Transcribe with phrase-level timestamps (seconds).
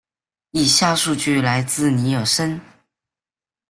[0.49, 2.59] 以下数据来自尼尔森。